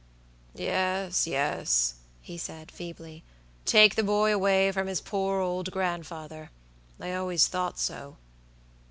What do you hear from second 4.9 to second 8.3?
poor old grandfather; I always thought so."